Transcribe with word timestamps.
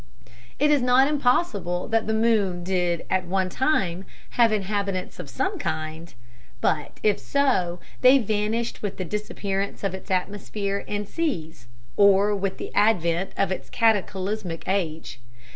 It 0.57 0.71
is 0.71 0.81
not 0.81 1.07
impossible 1.07 1.87
that 1.89 2.07
the 2.07 2.13
moon 2.15 2.63
did 2.63 3.05
at 3.11 3.27
one 3.27 3.49
time 3.49 4.03
have 4.31 4.51
inhabitants 4.51 5.19
of 5.19 5.29
some 5.29 5.59
kind. 5.59 6.11
But, 6.59 6.99
if 7.03 7.19
so, 7.19 7.79
they 8.01 8.17
vanished 8.17 8.81
with 8.81 8.97
the 8.97 9.05
disappearance 9.05 9.83
of 9.83 9.93
its 9.93 10.09
atmosphere 10.09 10.83
and 10.87 11.07
seas, 11.07 11.67
or 11.97 12.35
with 12.35 12.57
the 12.57 12.73
advent 12.73 13.33
of 13.37 13.51
its 13.51 13.69
cataclysmic 13.69 14.63
age. 14.65 15.19